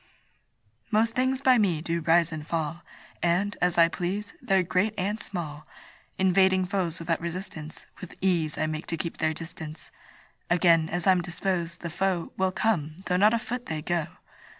Most 0.89 1.13
things 1.13 1.41
by 1.41 1.59
me 1.59 1.79
do 1.79 2.01
rise 2.01 2.31
and 2.31 2.47
fall, 2.47 2.81
And, 3.21 3.55
as 3.61 3.77
I 3.77 3.87
please, 3.87 4.33
they're 4.41 4.63
great 4.63 4.95
and 4.97 5.19
small; 5.19 5.67
Invading 6.17 6.65
foes 6.65 6.97
without 6.97 7.21
resistance, 7.21 7.85
With 7.99 8.15
ease 8.19 8.57
I 8.57 8.65
make 8.65 8.87
to 8.87 8.97
keep 8.97 9.17
their 9.17 9.35
distance: 9.35 9.91
Again, 10.49 10.89
as 10.89 11.05
I'm 11.05 11.21
disposed, 11.21 11.81
the 11.81 11.91
foe 11.91 12.33
Will 12.35 12.51
come, 12.51 13.03
though 13.05 13.17
not 13.17 13.35
a 13.35 13.37
foot 13.37 13.67
they 13.67 13.83
go. 13.83 14.07